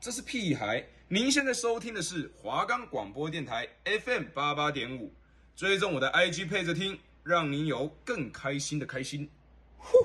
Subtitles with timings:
[0.00, 0.82] 这是屁孩。
[1.06, 5.12] 您现在收听的是华冈广播电台 FM 八八点五，
[5.54, 9.30] 追踪我的 IG 配着听，让您有更开心的开心。
[9.76, 9.98] 呼，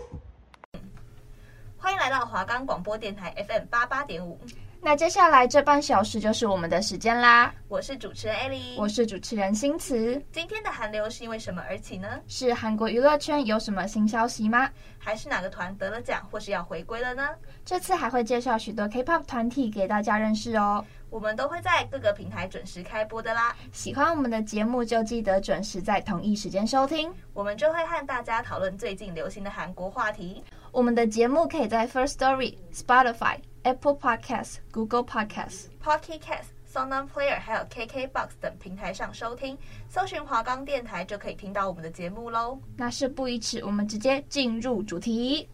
[1.78, 4.38] 欢迎来到华冈广播电台 FM 八八点五。
[4.86, 7.51] 那接下来这半小时就是我们的时间啦。
[7.68, 10.24] 我是主持人艾莉，我是主持人新慈。
[10.31, 12.22] 今天的韩流是因为什么而起呢？
[12.28, 14.69] 是韩国娱乐圈有什么新消息吗？
[15.00, 17.30] 还是哪个团得了奖或是要回归了呢？
[17.66, 20.86] 这次还会介绍许多 K-pop 团体给大家认识哦。
[21.09, 23.56] 我们都会在各个平台准时开播的啦。
[23.72, 30.44] 喜欢我们的节目就记得准时在同一时间收听，我们就会和大家讨论最近流行的韩国话题。
[30.72, 33.40] 我们的节目可以在 First Story、Spotify。
[33.66, 39.58] Apple Podcasts、Google Podcasts、Pocket Casts、SoundOnPlayer 还有 KKBox 等平台上收听，
[39.90, 42.59] 搜寻华冈电台就可以听到我们的节目喽。
[42.78, 45.50] 那事不宜迟，我们直接进入主题。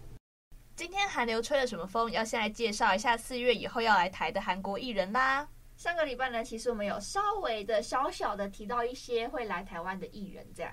[0.75, 2.11] 今天韩流吹了什么风？
[2.11, 5.47] 要先来介绍一下四月以后要来台的韩国艺人啦。
[5.77, 10.71] 上个礼拜呢，其实我们有稍微的小小的提到一些会来台湾的艺人，这样。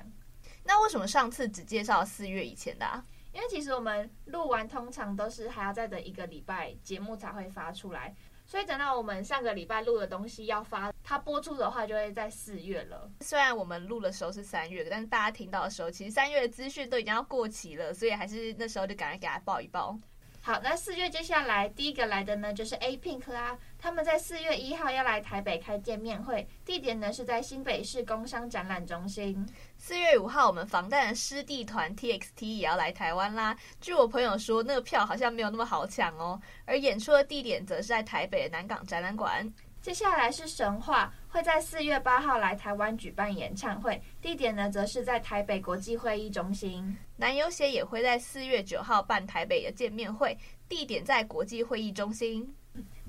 [0.65, 3.05] 那为什么上次只介绍四月以前的啊？
[3.33, 8.15] 因为其实我们录完通常都是还要再等一个礼拜节目才会发出来，
[8.47, 13.11] 所以等到我们上个礼拜录的东西要发，它播出的话就会在四月了。
[13.21, 19.99] 虽然我们录的时候是三月，但是大家听到的时候，其实三月的资讯都已经要过期了，所以还是那时候就赶快给它报一报。
[20.49, 23.55] 好，那四月接下来第一个来的呢，就是 A Pink 啦。
[23.79, 29.47] 他们在四月一号要来台北开见面会，地点呢是在新北市工商展览中心。
[29.77, 33.55] 四月五号，我们防弹师弟团 TXT 也要来台湾啦。
[33.79, 36.41] 据我朋友说，那个票好像没有那么好抢哦。
[36.65, 39.47] 而演出的地点则是在台北的南港展览馆。
[39.89, 46.95] 接下来是神话，会在四月八号来台湾举办演唱会，地点呢则是在台北国际会议中心。
[47.17, 50.37] 男友血也会在四月九号办台北的见面会，
[50.69, 52.55] 地点在国际会议中心。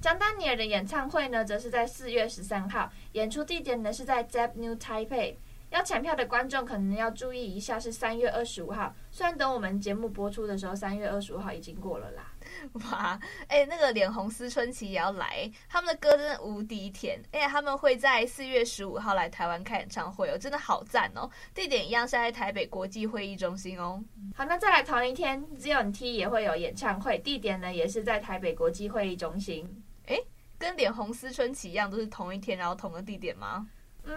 [0.01, 5.35] 姜丹尼尔的演唱会呢，则是在四月十三号，演出地点呢是在 Zepp New Taipei。
[5.71, 8.95] 要抢票的观众可能要注意一下，是三月二十五号。
[9.11, 12.28] 虽然等我们节目播出的时候，三月二十五号已经过了啦。
[12.91, 17.21] 哇，哎、欸，那个脸红思春期也要来，他们的歌真的无敌甜。
[17.31, 21.29] 哎，他们会在四月十五号来台湾开演唱会哦，真的好赞哦！
[21.53, 24.03] 地点一样是在台北国际会议中心哦。
[24.35, 29.67] 好，那再来同一天，ZYONT 也会有演唱会，地点呢也是在台北国际会议中心。
[30.07, 30.19] 哎，
[30.57, 33.67] 跟脸红思春期一样，都是同一天，然后同个地点吗？
[34.03, 34.15] 嗯，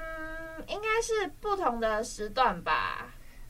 [0.68, 2.91] 应该是不同的时段吧。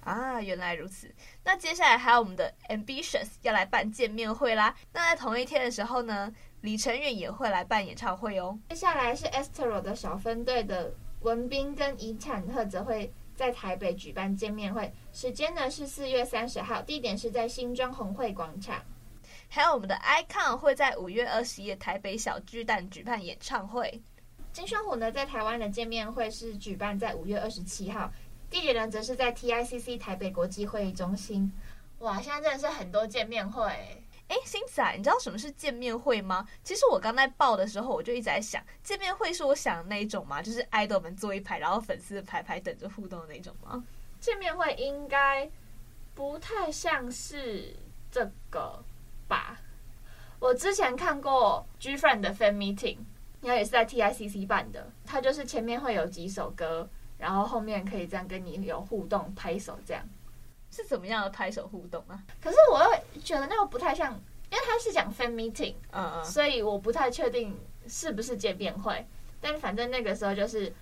[0.04, 1.12] 啊，原来如此。
[1.44, 4.74] 那接下来还有我们的 Ambitious 要来办见面会啦。
[4.92, 8.58] 那在同一天的时候呢，李承远也会来办演唱会哦。
[8.70, 18.82] 接下来是 Estero 的小分队的文彬跟尹产赫则会在台北举办见面会，时间呢是四月三十号，地点是在新庄红会广场。
[19.48, 24.02] 还有我们的 Icon 会在五月二十一台北小巨蛋举办演唱会。
[24.52, 28.12] 金双虎呢在台湾的见面会是举办在五月二十七号。
[28.52, 31.50] 地点呢，则是在 TICC 台北国际会议中心。
[32.00, 33.64] 哇，现在真的是很多见面会。
[34.28, 36.46] 哎，星仔，你知道什么是见面会吗？
[36.62, 40.42] 其实我刚在报的时候，我就一直在想，见面会是我想的那一种吗？
[40.42, 43.82] 就是 idol 们坐一排，然后粉丝排排等着互动的那种吗？
[44.20, 45.50] 见面会应该
[46.14, 47.74] 不太像是
[48.10, 48.84] 这个
[49.26, 49.58] 吧？
[50.38, 52.98] 我之前看过 GFRIEND 的 fan meeting，
[53.40, 56.86] 然后也是在 TICC 办的，它就是前面会有几首歌。
[57.22, 60.02] 然后后面可以这样跟你有互动，拍手这样，
[60.72, 62.20] 是怎么样的拍手互动啊？
[62.42, 64.12] 可是我又觉得那个不太像，
[64.50, 67.56] 因为他是讲 fan meeting，嗯嗯，所以我不太确定
[67.86, 69.06] 是不是见面会。
[69.40, 70.72] 但反正那个时候就是，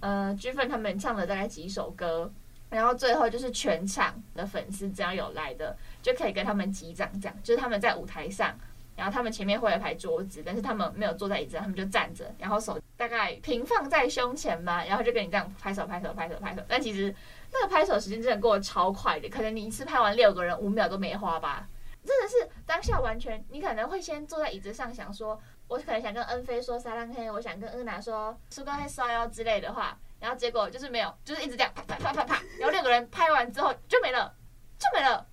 [0.00, 2.28] 呃，GFRIEND 他们唱了大概几首歌，
[2.70, 8.52] 然后最后就是全场的粉丝只要有来的，就可以跟他们击掌，这样就是他们在舞台上。
[8.96, 16.62] 然后他们前面会有一排桌子，但是他们没有坐在椅子上，他们就站着，然后手大概平放在胸前嘛，然后就跟你这样拍手、拍手、拍手、拍手。
[16.68, 17.14] 但其实
[17.52, 21.68] 那个拍手时间真的过得超快的，可能你一次拍完六个人，五秒都没花吧。
[22.04, 34.34] 真的是当下完全，你可能会先坐在椅子上想说，我可能想跟恩菲说撒浪嘿，我想跟恩娜说苏高嘿烧腰之类的话，然后结果就是没有，就是一直这样啪啪啪啪啪，然后六个人拍完之后就没了，
[34.78, 35.26] 就没了。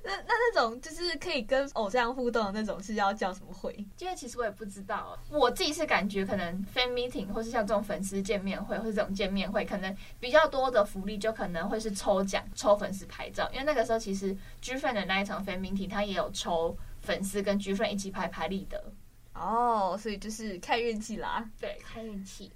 [0.04, 3.72] 那那那种就是可以跟偶像互动的那种是要叫什么会？
[3.98, 13.48] 因为其实我也不知道，我自己是感觉可能 fan meeting 或是像这种粉丝见面会或是这种见面会，可能比较多的福利就可能会是抽奖、抽粉丝拍照。
[13.52, 18.92] 因为那个时候其实 GFRIEND 的那一场 fan meeting，他也有抽粉丝跟 GFRIEND 一起拍拍立得。
[19.34, 21.48] 哦，所以就是看运气啦。
[21.60, 22.50] 对，看运气。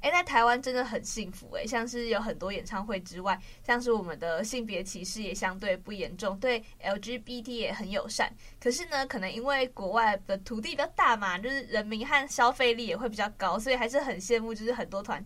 [0.00, 8.32] 哎，在台湾真的很幸福哎，像是有很多演唱会之外，像是我们的性别歧视也相对不严重，对 LGBT 也很友善。
[8.60, 15.24] 可是呢，可能因为国外的土地比较大嘛，就是人民和消费力也会比较高，所以还是很羡慕，就是很多团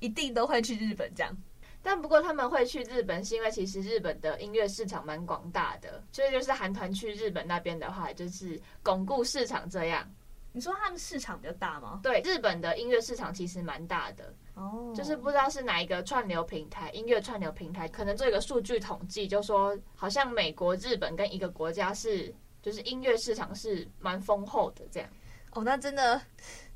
[0.00, 1.36] 一定都会去日本这样。
[1.82, 10.10] 但不过他们会去日本，是因为其实日本的音乐市场蛮广大的，所以就是韩团去日本那边的话，就是巩固市场这样。
[10.54, 11.98] 你说他们市场比较大吗？
[12.00, 14.96] 对，日本的音乐市场其实蛮大的哦，oh.
[14.96, 25.08] 就是不知道是哪一个串流平台，音乐串流平台可能做一个数据统计，就说好像美国、日本跟一个国家是，就是音乐市场是蛮丰厚的这样。
[25.50, 26.22] 哦，oh, 那真的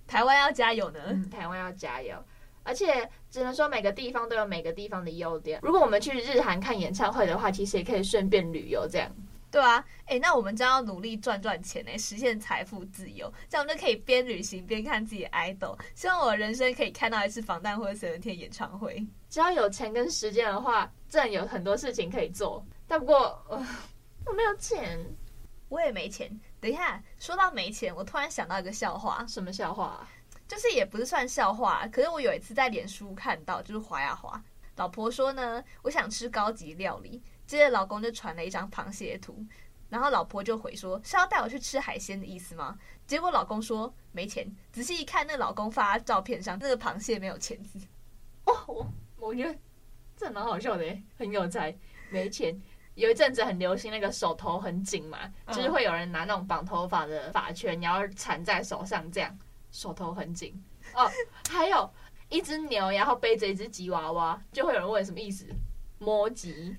[0.08, 2.20] 台湾要加油呢，嗯，台湾要加油，
[2.64, 5.60] 而且只能说每个地方都有每个地方的优点。
[5.62, 9.08] 如果我们去日韩看演唱会的话，其实也可以顺便旅游这样。
[9.50, 15.78] 对啊，哎，那我们将要努力赚赚钱呢，实现财富自由，这样我们就可以边旅行边看自己的 idol。
[15.94, 19.06] 希望我的人生可以看到一次防弹或者 Seventeen 演唱会。
[19.30, 22.64] 只要有钱跟时间的话，自然有很多事情可以做。
[22.86, 23.66] 但不过，呃，
[24.26, 24.98] 我没有钱，
[25.68, 26.28] 我也没钱。
[26.60, 29.24] 等一下，说到没钱，我突然想到一个笑话。
[29.26, 30.06] 什么笑话？
[30.46, 34.42] 就是也不是算笑话，可是我有一次在脸书看到，就是滑呀滑，
[34.76, 37.22] 老婆说呢，我想吃高级料理。
[37.48, 39.42] 接着老公就传了一张螃蟹图，
[39.88, 42.78] 然后老婆就回说：“是要带我去吃海鲜的意思吗？”
[43.08, 47.80] 结果老公说：“没钱。”仔细一看，那老公发照片上那个螃蟹没有钱字。
[48.44, 49.58] 哦，我我觉得
[50.14, 50.84] 这蛮好笑的，
[51.16, 51.74] 很有才。
[52.10, 52.54] 没钱，
[52.94, 55.18] 有一阵子很流行那个手头很紧嘛，
[55.48, 59.38] 就是会有人拿那种绑头发的发圈，然后缠在手上，这样
[59.70, 60.62] 手头很紧。
[60.92, 61.10] 哦，
[61.48, 61.90] 还有
[62.28, 65.46] 一只牛，然后背着一只吉娃娃，就会有人问什么意思？
[65.98, 66.76] 摸吉。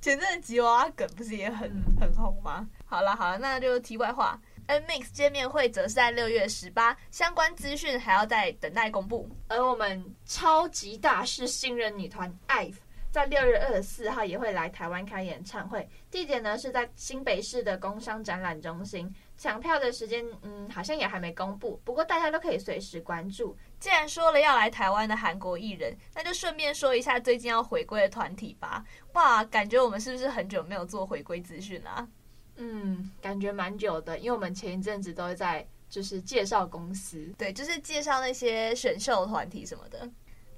[0.00, 1.70] 前阵子吉娃娃梗不是也很
[2.00, 2.68] 很红吗？
[2.84, 4.40] 好了好了，那就题外话。
[4.68, 9.28] NMIXX 见面会则是在六月十八，相关资讯还要再等待公布。
[9.48, 12.76] 而我们超级大势新人女团 IVE
[13.10, 19.12] 在六月二十四号也会来台湾开演唱会，地点呢是在新北市的工商展览中心。
[19.42, 23.56] 抢票的时间，嗯，好像也还没公布，不过大家都可以随时关注。
[23.80, 28.84] 既然说了要来台湾的韩国艺人，那就顺便说一下最近要回归的团体吧。
[29.14, 32.06] 哇，感觉我们是不是很久没有做回归资讯啦？
[32.54, 40.08] 嗯，感觉蛮久的，因为我们前一阵子都在就是介绍公司，对，就是介绍那些选秀团体什么的。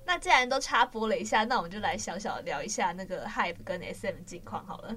[0.05, 4.95] 那既然都插播了一下，那我们就来小小聊一下那个 Hype 跟 SM 近况好了。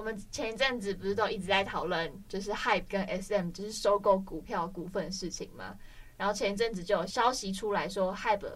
[0.00, 5.76] 我们前一阵子不是都一直在讨论，就是 HYBE 跟 SM 就是收购股票股份的事情吗？
[6.16, 8.50] 然后前一阵子就有消息出来说 HYBE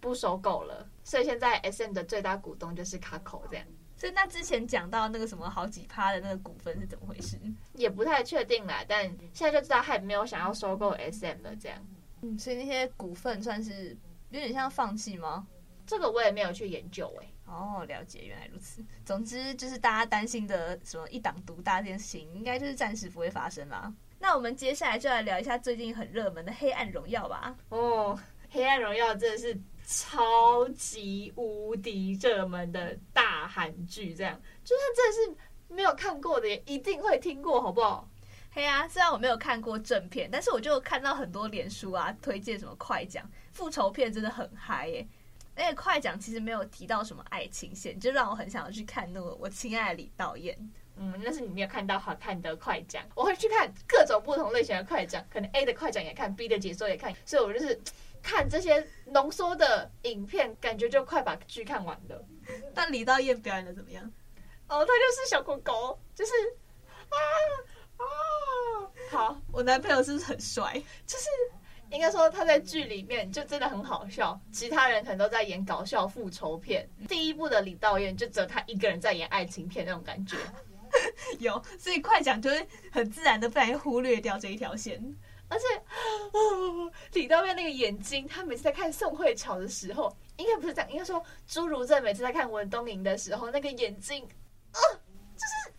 [0.00, 3.64] 不收购了，所以现在 SM 的最大股东就是 c a c o 这样。
[3.96, 7.38] 所以那之前讲到那个什么好几趴的那个股份是怎么回事？
[7.74, 11.78] 也不太确定啦，但现在就知道 HYBE 没有想要收购 SM 了这样。
[12.22, 13.96] 嗯，所以那些股份算是
[14.30, 15.46] 有点像放弃吗？
[15.88, 17.32] 这个我也没有去研究哎、欸。
[17.52, 18.84] 哦，了解，原来如此。
[19.06, 23.90] 总之就是大家担心的什么一党独大这件事情，应该就是暂时不会发生啦。
[24.18, 27.56] 那我们接下来就来聊一下最近很热门的《黑暗荣耀》吧。
[27.70, 28.14] 哦，
[28.50, 38.06] 《黑暗荣耀》真的是超级无敌热门的大韩剧，这样就算真的是没有看过的，也一定会听过，好不好？
[38.50, 45.08] 嘿啊，虽然我没有看过正片，但是我就看到很多脸书啊推荐什么快讲复仇片，真的很嗨耶。
[45.58, 50.56] 而且快讲其实没有提到什么爱情线，就让我很想要去看那个我亲爱的李导演。
[51.00, 57.80] 嗯，那是你没有看到好看的快讲，我会去看各种不同类型的快讲，可能 A 的快讲也看，B 的解说也看，所以我就是
[58.22, 62.24] 看这些浓缩的影片，感觉就快把剧看完了。
[62.74, 64.04] 但李导演表演的怎么样？
[64.68, 66.32] 哦，他就是小狗狗，就是
[67.08, 67.16] 啊
[67.96, 68.04] 啊，
[69.10, 70.82] 好，我男朋友是不是很帅？
[71.06, 71.26] 就是。
[71.90, 76.88] 应该说他在剧里面就真的很好笑，其他人可能都在演搞笑复仇片。
[77.08, 80.36] 第一部的李道演就只有他一个人在演爱情片那种感觉，
[81.40, 85.02] 有，所以快讲就会很自然的被忽略掉这一条线。
[85.50, 85.64] 而且，
[86.32, 94.22] 哦， 李道演那个眼睛，他每次在看宋慧乔的时候，应该不是这样，应该说朱如正每次在看文东莹的时候，那个眼睛，
[94.72, 94.80] 啊，
[95.34, 95.72] 就是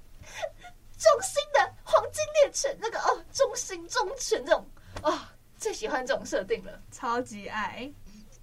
[0.98, 4.66] 中心的黄金猎犬，那个哦，中心忠犬这种
[5.04, 5.32] 啊。
[5.60, 7.92] 最喜欢这种设定了，超级爱。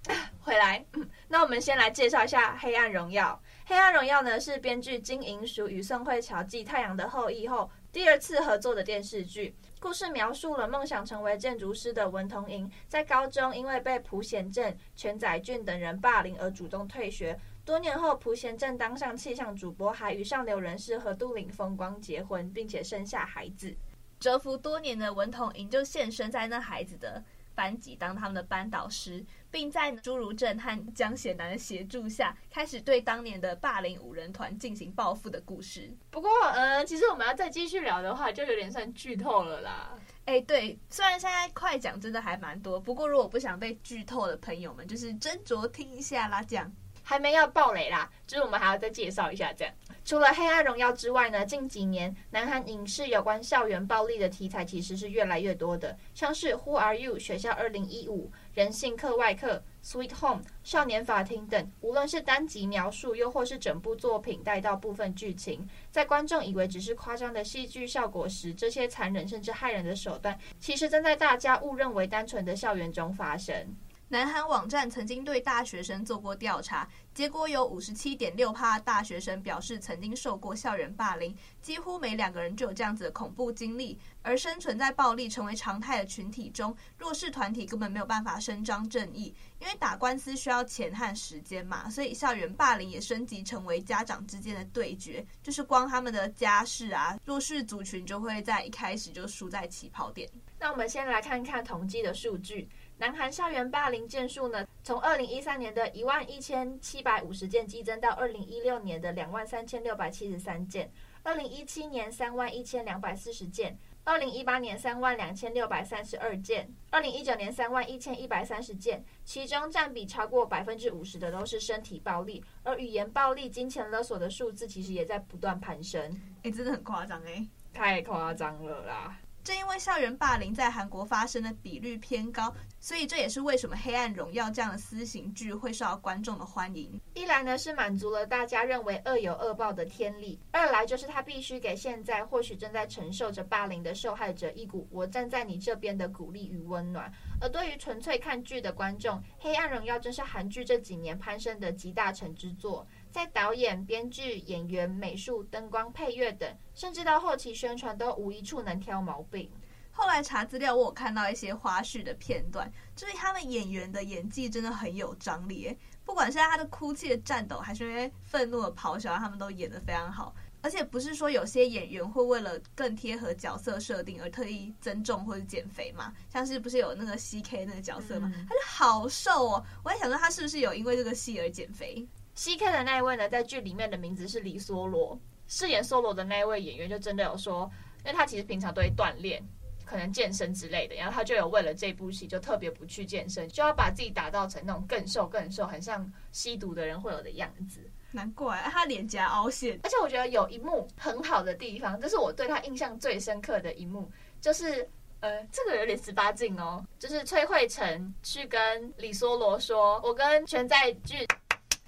[0.39, 3.37] 回来，嗯，那我们先来介绍一下《黑暗荣耀》。
[3.69, 9.53] 《黑暗荣耀》呢是编剧金银淑与宋慧乔继《太阳的后裔》后第二次合作的电视剧。
[9.79, 17.37] 故事描述了梦想成为建筑师的文同珢，在高中因为被朴贤镇、全宰俊等人霸凌而主动退学。
[17.65, 23.75] 多年后，朴贤镇当上气象主播，还与上流人士何都灵风光结婚，并且生下孩子。
[24.19, 35.91] 蛰伏多年的文同珢就现身在那孩子的班级当他们的班导师，并在朱如正和江贤南的协助下，开始对当年的霸凌五人团进行报复的故事。
[36.11, 39.97] 不过，呃，其实我们要再继续聊的话，就有点算剧透了啦。
[40.25, 46.71] 哎、欸，对，虽然现在快讲真的还蛮多，不过如果不想被剧透的朋友们，就是斟酌听一下啦，这样。
[47.07, 49.73] 还没要爆雷啦，就是我们还要再介绍一下这样。
[50.03, 58.07] 除了《黑暗荣耀》之外呢，近几年南韩影视有关校园暴力的题材其实是越来越多的，像是《Who Are You》、《学校2015》、
[58.53, 73.73] 《人性课外课》、《Sweet Home》、《少年法庭》等，无论是单集描述，又或是整部作品带到部分剧情，在观众以为只是夸张的戏剧效果时，这些残忍甚至害人的手段，其实正在大家误认为单纯的校园中发生。
[74.09, 83.99] 南韩网站曾经对大学生做过调查，结果有五十七点六趴大学生表示曾经受过校园霸凌，几乎每两个人就有这样子的恐怖经历。
[84.21, 100.29] 而生存在暴力成为常态的群体中，弱势团体根本没有办法伸张正义，因为打官司需要钱和时间嘛，所以校园霸凌也升级成为家长之间的对决，就是光他们的家事啊，弱势族群就会在一开始就输在起跑点。
[100.59, 102.69] 那我们先来看看统计的数据。
[102.99, 126.19] 南韩校园霸凌件数呢，从二零一三年的一万一千七百五十件激增到二零一六年的两万三千六百七十三件，二零一七年三万一千两百四十件，二零一八年三万两千六百三十二件，二零一九年三万一千一百三十件，其中占比超过百分之五十的都是身体暴力，而语言暴力、金钱勒索的数字其实也在不断攀升。
[126.41, 129.19] 哎，真的很夸张哎，太夸张了啦！
[129.47, 136.99] 正因为校园霸凌在韩国发生的比率偏高，所以这也是为什么《黑暗荣耀》这样的私刑剧会受到观众的欢迎。
[137.13, 147.09] 一来呢是满足了大家认为恶有恶报的天理，二来就是他必须给现在或许正在承受着霸凌的受害者一股我站在你这边的鼓励与温暖。
[147.39, 152.85] 而对于纯粹看剧的观众，《黑暗荣耀》正是韩剧这几年攀升的集大成之作。
[153.17, 159.49] 在导演、编剧、演员、美术、灯光、配乐等，甚至到后期宣传，都无一处能挑毛病。
[159.91, 165.75] 后来查资料，我有看到一些花絮的片段，就是他们演员的演技真的很有张力。
[166.05, 170.35] 不管是他的哭泣的颤抖，还是因为愤怒的咆哮，他们都演得非常好。
[170.61, 176.13] 而且不是说有些演员会为了更贴合角色设定而特意增重或者减肥嘛？
[176.29, 178.31] 像是不是有那个 CK 那个角色嘛？
[178.47, 182.05] 他就好瘦哦，我在想说他是不是有因为这个戏而减肥
[182.37, 187.69] ？CK 的那一位呢，在剧里面的名字是李梭罗，饰演梭罗的那一位演员就真的有说，
[188.05, 189.43] 因为他其实平常都会锻炼，
[189.83, 197.79] 可能健身之类的，然后他就有为了这部戏就特别不去健身，就要把自己打造成那种更瘦更瘦，很像吸毒的人会有的样子。
[198.11, 204.87] 难怪他脸颊凹陷，而且我觉得有一幕很好的地方，这是我对他印象最深刻的一幕，就是
[205.21, 211.27] 呃，这个有点十八禁哦，就是崔慧成去跟李梭罗说，我跟全在剧。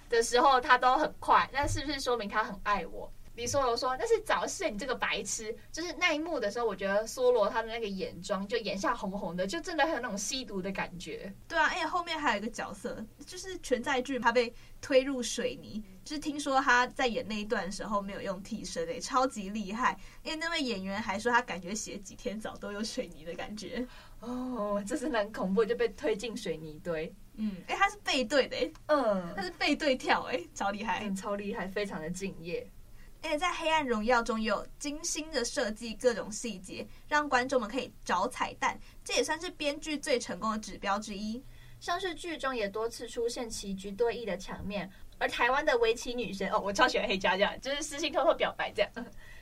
[0.10, 3.12] 的时候他都很快，那是不是说明他很爱我？
[3.36, 11.34] 李梭罗说：“那是早泄，你这个白痴。”就是那一幕的时候，我觉得梭罗他的那个眼妆就眼下红红的，就真的很有那种吸毒的感觉。
[11.48, 19.98] 对啊，而且后面还有一个角色，就是全在剧他被推入水泥，就是听说他在演那一段的时候没有用替身诶，超级厉害。
[20.22, 23.88] 因为那位演员还说他感觉写几天澡都有水泥的感觉。
[24.20, 27.10] 哦，这是很恐怖，就被推进水泥堆。
[27.42, 32.70] 嗯，哎，他是背对的，哎，嗯，他是背对跳，哎，超厉害，嗯，超厉害，非常的敬业。
[33.22, 41.42] 而且在《黑暗荣耀》中有精心的设计各种细节，让观众们可以找彩蛋，这也算是编剧最成功的指标之一。
[41.80, 48.92] 像是剧中也多次出现棋局对弈的场面，而台湾的围棋女神哦，我超喜欢黑佳佳，就是私信偷偷表白这样。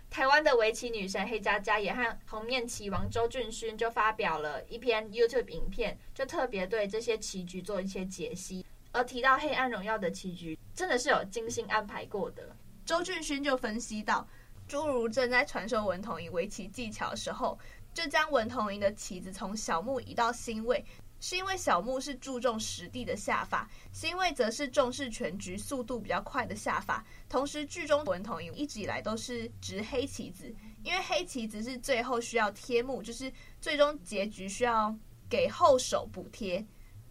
[0.09, 8.65] 台湾的围棋女神黑佳佳也和红面棋王周俊勋就发表了一篇 YouTube 影片，就特别对这些棋局做一些解析。
[8.91, 12.55] 而提到《黑暗荣耀》的棋局，真的是有精心安排过的。
[12.83, 14.27] 周俊勋就分析到，
[14.67, 17.59] 朱如正在传授文同垠围棋技巧的时候，
[17.93, 20.83] 就将文同垠的棋子从小目移到心位。
[21.19, 27.05] 是因为小目是注重实地的下法，心位则是重视全局、速度比较快的下法。
[27.27, 34.95] 同时，剧中文同垠一直以来都是执黑棋子，因为黑棋子是最后需要贴目，就是最终结局需要
[35.29, 36.65] 给后手补贴。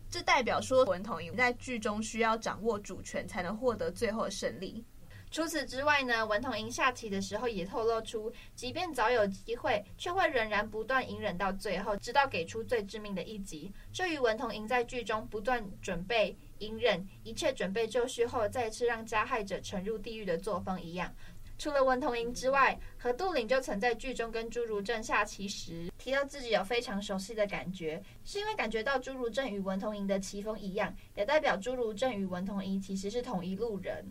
[0.09, 4.85] 这代表说文同垠在剧中需要掌握主权，才能获得最后的胜利。
[5.31, 13.71] 除此之外呢，文同垠下棋的时候也透露出，即便早有机会，却会仍然不断隐忍到最后，直到给出最致命的一击。
[13.93, 21.13] 这与文同垠在剧中不断准备、隐忍，一切准备就绪后，再次让加害者沉入地狱的作风一样。
[21.59, 34.05] 除了文同垠之外，何杜岭就曾在剧中跟朱如正下棋时，提到自己有非常熟悉的感觉，是因为感觉到朱如正与文同珢的棋风一样，也代表朱如正与文同珢其实是同一路人。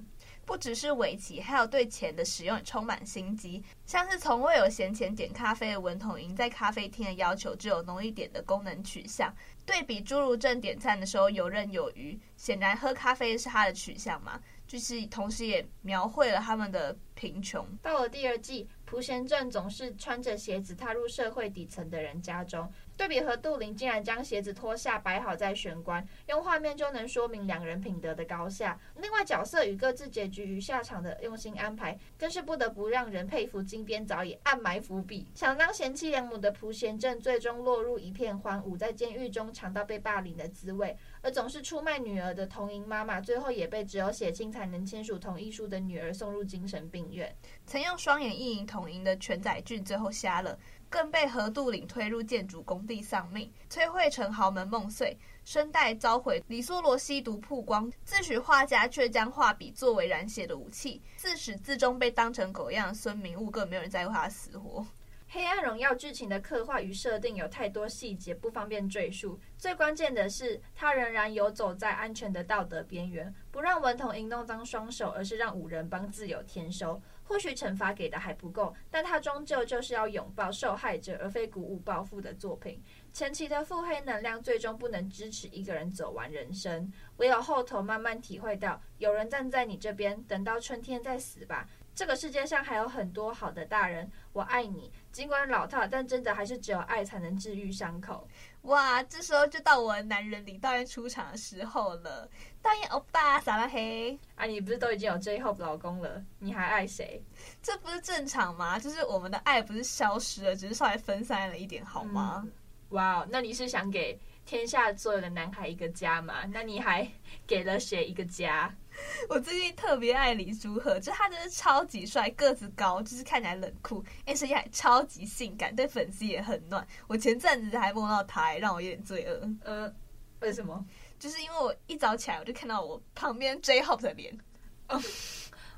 [0.45, 3.63] 不只是围棋，还有对钱的使用也充满心机。
[3.85, 9.33] 像是从未有闲钱点咖啡的文同珢，在咖啡厅的要求只有浓一点的功能取向。
[9.65, 14.39] 对比朱如正点餐的时候游刃有余，显然喝咖啡是他的取向嘛。
[14.67, 17.63] 就是同时也描绘了他们的贫穷。
[17.83, 22.67] 到了第二季，朴贤镇总是穿着鞋子踏入社会底层的人家中。
[22.97, 28.79] 对比和杜林竟然将鞋子脱下摆好在玄关，用画面就能说明两人品德的高下。
[28.97, 33.61] 另外角色与各自结局与下场的用心安排，更是不得不让人佩服。
[33.61, 40.95] 金编早已暗埋伏笔，想当贤妻良母的朴涎镇，最终落入一片荒芜，在监狱中尝到被霸凌的滋味。
[41.21, 47.35] 而总是出卖女儿的同珢妈妈，最后也被只有血亲才能签署同意书的女儿送入精神病院。
[47.65, 50.57] 曾用双眼意淫同珢的全载俊最后瞎了。
[50.95, 56.41] 更被何杜陵推入建筑工地丧命，崔慧成豪门梦碎，声带遭毁。
[56.47, 64.87] 李梭罗吸毒曝光，自诩画家却将画笔作为染血的武器，自始至终被当成狗一样的孙明悟，更没有人在乎他死活。
[65.27, 69.37] 黑暗荣耀剧情的刻画与设定有太多细节，不方便赘述。
[69.57, 77.01] 最关键的是，他仍然游走在安全的道德边缘，不让文同珢弄脏双手，而是让五人帮自有天收。
[77.27, 82.81] 或许惩罚给的还不够，但他终究就是要拥抱受害者，而非鼓舞报复的作品。
[83.11, 91.67] 前期的腹黑能量最终不能支持一个人走完人生，唯有后头慢慢体会到，有人站在你这边，等到春天再死吧。
[91.95, 94.91] 这个世界上还有很多好的大人，我爱你。
[95.13, 98.27] 尽管老套，但真的还是只有爱才能治愈伤口。
[98.63, 102.29] 哇，这时候就到我的男人李导演出场的时候了。
[102.61, 104.19] 道彦欧巴，撒拉嘿！
[104.35, 107.23] 啊，你不是都已经有 J-Hope 老公了，你还爱谁？
[107.63, 108.77] 这不是正常吗？
[108.77, 112.41] 就是我们的爱不是消失了，只是稍微分散了一点，好吗？
[112.43, 112.51] 嗯、
[112.89, 116.43] 哇，那你是想给天下所有的男孩一个家吗？
[116.51, 117.09] 那你还
[117.47, 118.75] 给了谁一个家？
[119.29, 126.85] 我最近特别爱李书赫，就他真的超级帅，个子高，就是看起来冷酷，而且还超级性感，对粉丝也很暖。
[127.07, 129.49] 我前阵子还梦到他，让我有点罪恶。
[129.63, 129.93] 呃，
[130.39, 130.85] 为什么？
[131.17, 134.37] 就是因为我一早起来，我就看到我旁边 J-Hope 的脸。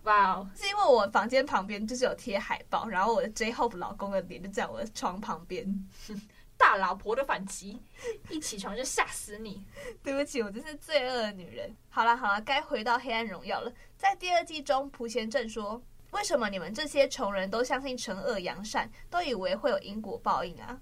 [0.03, 0.49] 哇哦！
[0.55, 5.87] 是因为我房间旁边就是有贴海报，然后我的 J-Hope 老公的脸就在我的床旁边。
[6.57, 7.79] 大老婆的反击，
[8.29, 9.63] 一起床就吓死你！
[10.03, 11.75] 对不起，我真是罪恶的女人。
[11.89, 13.71] 好了好了，该回到黑暗荣耀了。
[13.95, 20.79] 在第二季中，朴贤正说：“为什么你们这些穷人都相信惩恶扬善，都以为会有因果报应啊？”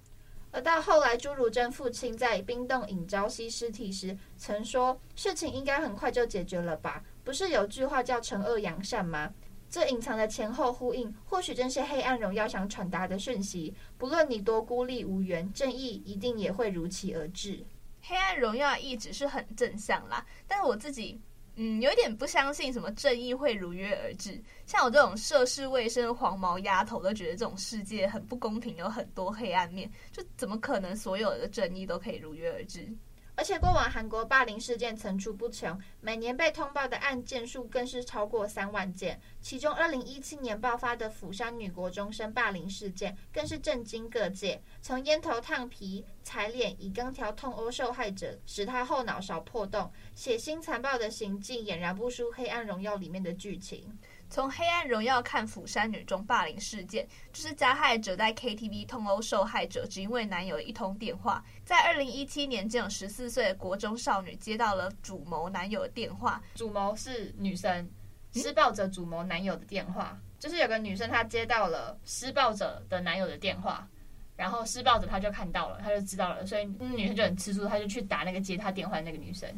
[0.52, 7.04] 而到后来，朱如正父亲在冰冻尹朝熙尸体时，曾说：“事情应该很快就解决了吧？
[7.22, 9.34] 不是有句话叫惩恶扬善吗？”
[9.68, 13.74] 这隐藏的前后呼应，或许正是黑暗荣耀想传达的讯息。
[13.98, 17.64] 不论你多孤立无援，正义一定也会如期而至。
[18.00, 21.20] 黑暗荣耀一直是很正向啦，但是我自己，
[21.56, 24.40] 嗯，有点不相信什么正义会如约而至。
[24.64, 32.88] 像我这种涉世未深黄毛丫头，都觉得这种世界很不公平，有很多黑暗面，就怎么可能所有的正义都可以如约而至？
[33.36, 39.20] 而且过往韩国霸凌事件层出不穷，每年被通报的案件数更是超过三万件。
[39.42, 44.62] 其中，二零一七年爆发的釜山女国中生霸凌事件，更是震惊各界。
[44.80, 53.96] 从烟头烫皮、踩脸、以钢条痛殴受害者，使她后脑勺破洞，血腥残暴的行径，俨然不输《黑暗荣耀》里面的剧情。
[54.36, 61.42] 从《黑暗荣耀》看釜山女中霸凌事件，就是加害者在 KTV 痛殴受害者，只因为男友的一通电话。
[61.64, 67.90] 在二零一七年，这种十四岁的国中少女接到了主谋男友的电话，主谋是女生，
[68.34, 73.88] 施暴者主谋男友的电话，就是有个女生她接到了施暴者的男友的电话，
[74.36, 79.48] 然后施暴者她就看到了，她就知道了，所以女生就很吃醋，她就去打那个接她电话的那个女生。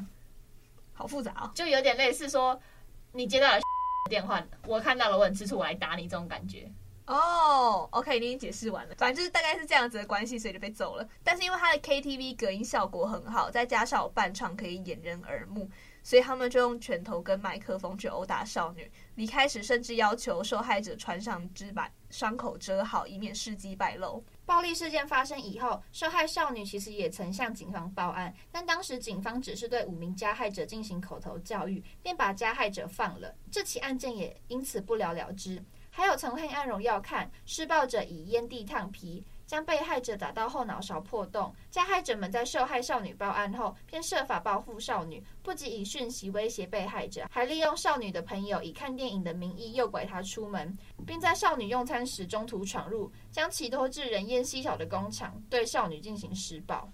[0.92, 2.56] 好复杂哦，就有点类似说
[3.10, 3.60] 你接到了。
[4.08, 6.68] 电话，我看到了，我很吃醋，我来打你这种感觉。
[7.06, 11.08] 哦、oh，OK，你已经解释完了，反正就是大概是这样子的关系，所以就被揍了。
[11.24, 15.70] 但是因为他的 KTV 隔音效果很好，再加上有伴唱可以掩人耳目，
[16.08, 18.90] 所以他们就用拳头跟麦克风去殴打少女。
[19.16, 24.24] 离开时甚至要求受害者穿上纸板，伤口遮好，以免事迹败露。
[24.46, 35.62] 暴力事件发生以后，受害少女其实也曾向警方报案，但当时警方只是对五名加害者进行口头教育，便把加害者放了，这起案件也因此不了了之。
[35.90, 41.52] 还有从黑暗荣耀看，施暴者以烟蒂烫皮，将被害者打到后脑勺破洞。
[41.70, 56.86] 加害者们在受害少女报案后，便设法报复少女，不仅以讯息威胁被害者，还利用少女的朋友以看电影的名义诱拐她出门，并在少女用餐时中途闯入，将其拖至人烟稀少的工厂，对少女进行施暴。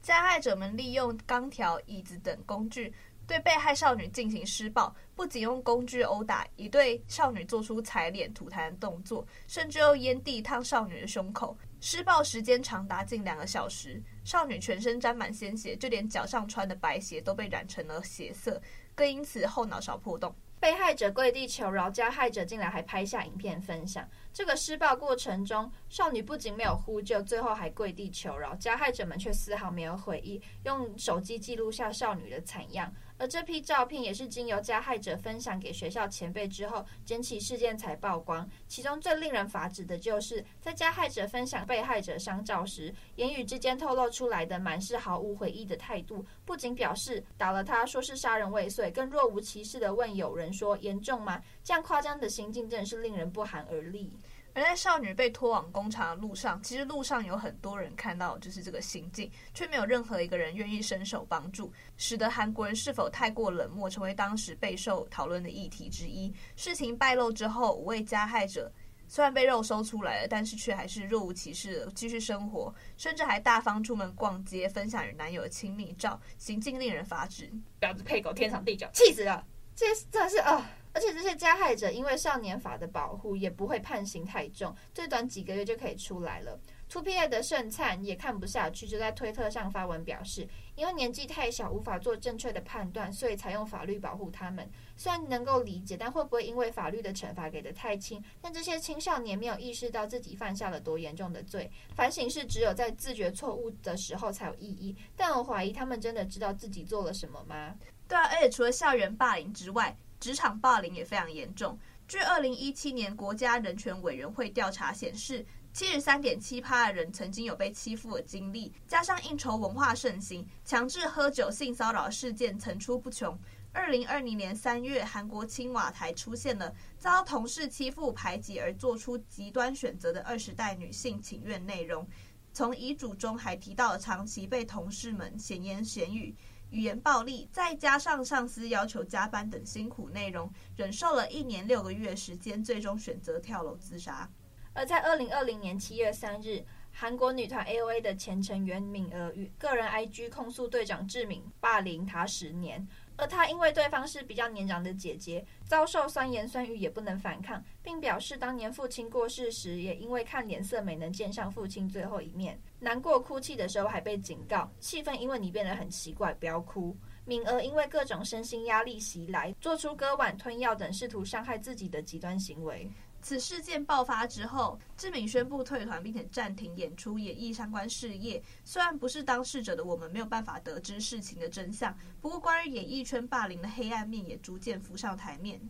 [0.00, 2.94] 加害者们利用钢条、椅子等工具。
[3.26, 11.58] 对被害少女进行施暴，不仅用工具殴打，也对少女做出踩脸、吐痰的动作，甚至用烟蒂烫少女的胸口。
[11.80, 18.60] 施暴时间长达近两个小时，少女全身沾满鲜血，就连脚上穿的白鞋都被染成了血色，
[18.94, 20.34] 更因此后脑勺破洞。
[20.58, 24.08] 被害者跪地求饶，加害者竟然还拍下影片分享。
[24.32, 32.92] 这个施暴过程中，少女不仅没有呼救，最后还跪地求饶，加害者们却丝毫没有悔意，用手机记录下少女的惨样。
[33.18, 38.48] 而这批照片也是经由加害者分享给学校前辈之后，整起事件才曝光。
[38.68, 46.24] 其中最令人发指的就是，在加害者分享被害者伤照时，言语之间透露出来的满是毫无悔意的态度。
[46.44, 54.12] 不仅表示打了他，说是杀人未遂，更若无其事地问友人说：“严重吗？”这样夸张的行径真是令人不寒而栗。
[54.56, 66.32] 而在少女被拖往工厂的路上，其实路上有很多人看到就是这个行径，却没有任何一个人愿意伸手帮助，使得韩国人是否太过冷漠，成为当时备受讨论的议题之一。
[66.56, 68.72] 事情败露之后，五位加害者
[69.06, 77.52] 虽然被肉搜出来了，但是却还是若无其事的继续生活，甚至还大方出门逛街，分享与男友的亲密照，行径令人发指。
[77.78, 79.46] 婊子配狗，天长地久，气死了！
[79.74, 80.52] 这真的是啊。
[80.56, 80.66] 呃
[80.96, 86.58] 而且这些加害者因为少年法的保护，也不会判刑太重，最短几个月就可以出来了。
[86.90, 94.66] 2PA 的盛灿也看不下去，就在推特上发文表示，因为年纪太小，无法做正确的判断，所以才用法律保护他们。
[94.96, 101.70] 虽然能够理解，但会不会因为法律的惩罚给得太轻，但这些青少年没有意识到自己犯下了多严重的罪？
[101.94, 107.74] 反省是只有在自觉错误的时候才有意义，但我怀疑他们真的知道自己做了什么吗？
[108.08, 109.94] 对啊，而且除了校园霸凌之外，
[110.26, 111.78] 职场霸凌也非常严重。
[112.08, 123.38] 据二零一七年国家人权委员会调查显示，七十三点七趴的人曾经有被欺负的经历，加上应酬文化盛行，强制喝酒、性骚扰事件层出不穷。
[123.72, 132.04] 二零二零年三月，韩国青瓦台出现了遭同事欺负、排挤而做出极端选择的二十代女性请愿内容，
[132.52, 136.34] 从遗嘱中还提到了长期被同事们闲言闲语。
[136.70, 144.30] 语言暴力，再加上上司要求加班等辛苦内容，忍受了一年六个月时间，最终选择跳楼自杀。
[144.72, 152.86] 而在二零二零年七月三日，韩国女团 A.O.A 的前成员敏儿与个人 I.G 控诉队长志敏霸凌她十年。
[153.16, 166.96] 而她因为对方是比较年长的姐姐，遭受酸言酸语也不能反抗，并表示当年父亲过世时，也因为看脸色没能见上父亲最后一面，难过哭泣的时候还被警告，气氛因为你变得很奇怪，不要哭。
[167.24, 172.88] 敏儿因为各种身心压力袭来，做出割腕、吞药等试图伤害自己的极端行为。
[173.26, 178.40] 此事件爆发之后，志敏宣布退团，并且暂停演出、演艺相关事业。
[178.64, 185.60] 虽然不是当事者的我们没有办法得知事情的真相，不过关于演艺圈霸凌的黑暗面也逐渐浮上台面。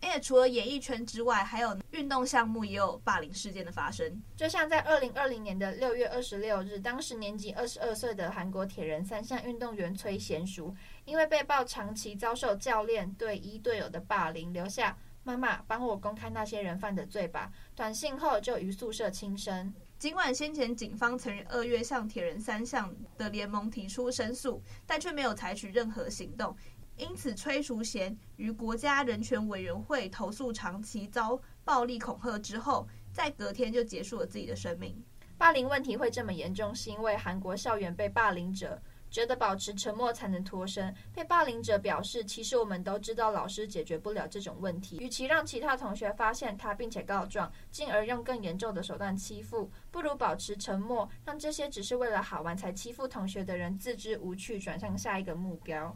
[0.00, 4.22] 而且除了演艺圈之外，还有运动项目也有霸凌事件的发生。
[4.34, 14.96] 就像在二零二零年的六月二十六日，当时年仅二十二岁的韩国铁人三项运动员崔贤淑，因为被曝长期遭受教练对一队友的霸凌，留下。
[15.24, 17.50] 妈妈，帮我公开那些人犯的罪吧。
[17.76, 19.72] 短信后就于宿舍轻生。
[19.98, 26.56] 尽管先前警方曾于二月向铁人三项的联盟提出申诉，但却没有采取任何行动。
[26.96, 35.00] 因此，崔淑贤于国家人权委员会投诉长期遭暴力恐吓之后，在隔天就结束了自己的生命。
[35.38, 38.80] 霸凌问题会这么严重，是因为韩国校园被霸凌者。
[39.12, 40.92] 觉得保持沉默才能脱身。
[41.14, 55.94] 被霸凌者表示，其实我们都知道老师解决不了这种问题，与其让其他同学发现他并且告状，进而用更严重的手段欺负，不如保持沉默，让这些只是为了好玩才欺负同学的人自知无趣，转向下一个目标。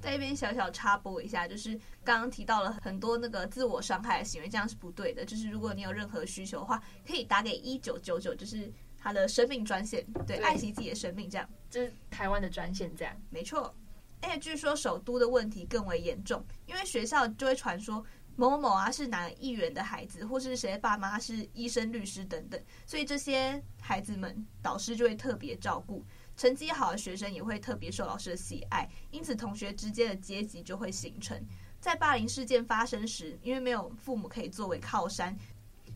[0.00, 5.24] 在一边小小插播一下，就是刚刚提到了很多那个自我伤害的行为，这样是不对的。
[5.24, 8.72] 就是如果你有任何需求的话，可以打给一九九九，就是。
[9.04, 13.74] 他的生命专线，对，对爱惜自己的生命，这样，这是台湾的专线，这样，没错。
[14.22, 18.02] 而且据说首都的问题更为严重，因为学校就会传说
[18.34, 26.02] 某某某啊是哪议员的孩子，或是谁的爸妈是医生、律师等等，所以这些孩子们导师就会特别照顾，
[26.34, 31.38] 成绩好的学生也会特别受老师的喜爱，因此同学之间的阶级就会形成。
[31.78, 35.36] 在霸凌事件发生时，因为没有父母可以作为靠山。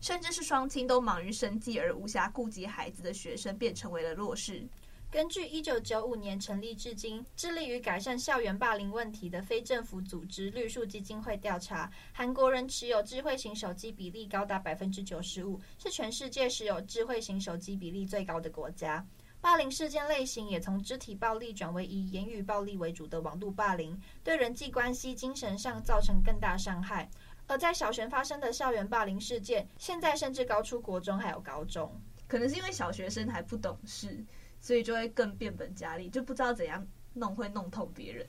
[0.01, 4.67] 甚至是双亲都忙于生计而无暇顾及孩子的学生便成为了弱势。
[5.11, 19.03] 根据一九九五年成立至今、致力于改善校园霸凌问题的非政府组织绿树基金会调查，韩国人持有智慧型手机比例高达百分之九十五，是全世界持有智慧型手机比例最高的国家。
[19.41, 27.09] 霸凌事件类型也从肢体暴力转为以言语暴力为主的网络霸凌，对人际关系、精神上造成更大伤害。
[27.49, 31.93] 而在小学发生的校园霸凌事件，现在甚至高出国中还有高中，
[32.29, 34.23] 可能是因为小学生还不懂事。
[34.61, 38.27] 所以就会更变本加厉，就不知道怎样弄会弄痛别人。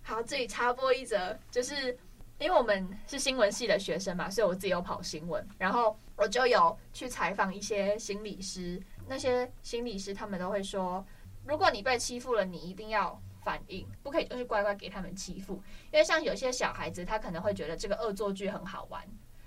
[0.00, 1.94] 好，这里插播一则，就是
[2.38, 8.82] 因为我们是新闻系的学生嘛，所以我自己有跑新闻，然后我就有去采访一些心理师。
[9.06, 11.04] 那些心理师他们都会说，
[11.44, 15.54] 如果你被欺负了，你一定要反应，不可以就是乖乖给他们欺负。
[15.92, 19.06] 因为像有些小孩子，他可能会觉得这个恶作剧很好玩，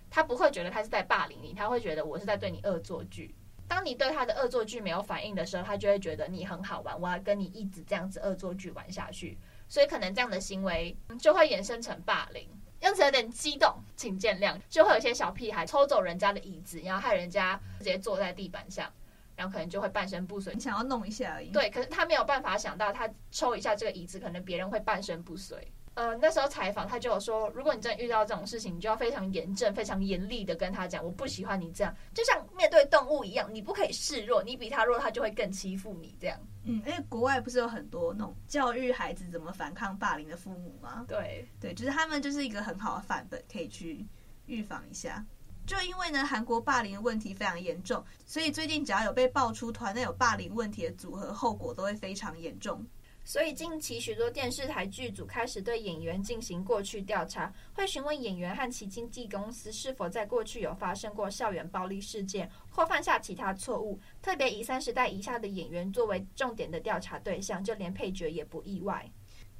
[0.09, 3.33] 他不会觉得他是在霸凌你，他会觉得我是在对你恶作剧。
[3.67, 9.37] 当你对他的恶作剧没有反应的时候，他就会觉得你很好玩，我要跟你一直这样子恶作剧玩下去。
[9.67, 12.47] 所以可能这样的行为就会衍生成霸凌。
[12.81, 14.55] 样子有点激动，请见谅。
[14.69, 18.91] 就会有些小屁孩抽走人家的椅子，然后害人家直接坐在地板上，
[19.35, 20.53] 然后可能就会半身不遂。
[20.53, 21.49] 你想要弄一下而已。
[21.51, 25.57] 对，可是他没有办法想到，他抽一下这个椅子，可能别人会半身不遂。
[25.95, 36.37] 呃，那时候采访他就有说，如果你真的遇到这种事情，你就要非常严正、非常严厉的跟他讲，我不喜欢你这样，就像面对动物一样，你不可以示弱，你比他弱，他就会更欺负你这样。
[36.65, 41.05] 嗯，因为国外不是有很多那种教育孩子怎么反抗霸凌的父母吗？
[41.07, 44.05] 对，对，就是他们就是一个很好的范本，可以去
[44.47, 45.25] 预防一下。
[45.65, 52.85] 就因为呢，韩国霸凌的问题非常严重，所以最近只要有被爆出团内有霸凌问题的组合，后果都会非常严重。
[53.27, 69.11] 所以近期许多电视台剧组开始对演员进行过去调查，会询问演员和其经纪公司是否在过去有发生过校园暴力事件或犯下其他错误，特别以三十代以下的演员作为重点的调查对象，就连配角也不意外。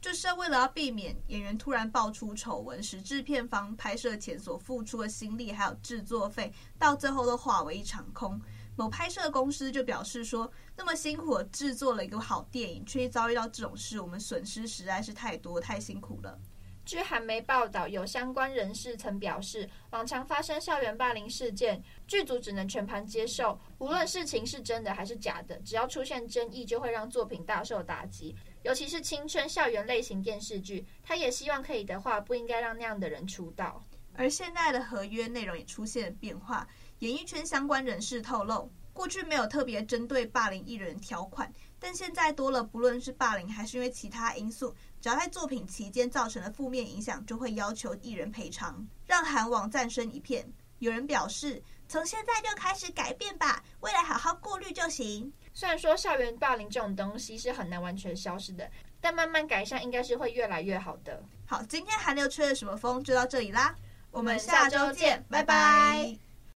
[0.05, 8.39] 就是为了要避免演员突然爆出丑闻，使制片方拍摄前所付出的心力还有制作费，到最后都化为一场空。
[8.75, 16.39] 某拍摄公司就表示说，那么辛苦制作了一个好电影，却遭遇到这种事，我们损失实在是太多，太辛苦了。
[16.85, 28.35] 据韩媒报道，有相关人士曾表示，往常发生校园霸凌事件，剧组只能全盘接受，无论事情是真的还是假的，只要出现争议，就会让作品大受打击。
[28.65, 33.79] 尤其是青春校园类型电视剧，他也希望可以的话，不应该让那样的人出道。
[34.15, 36.67] 而现在的合约内容也出现了变化。
[36.99, 50.43] 演艺圈相关人士透露，过去没有特别针对霸凌艺人条款，但现在多了，不论是霸凌还是因为其他因素，只要在作品期间造成了负面影响，就会要求艺人赔偿，让韩网战声一片。
[50.79, 55.31] 有人表示，从现在就开始改变吧，未来好好过滤就行。
[55.53, 58.69] 虽然说校园霸凌这种东西是很难完全消失的，
[58.99, 61.21] 但慢慢改善应该是会越来越好的。
[61.45, 63.73] 好，今天韩流吹了什么风就到这里啦，
[64.11, 66.24] 我们下周见，拜拜。